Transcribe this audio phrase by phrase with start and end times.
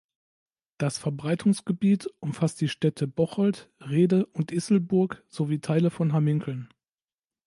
[0.79, 6.73] Das Verbreitungsgebiet umfasst die Städte Bocholt, Rhede und Isselburg sowie Teile von Hamminkeln.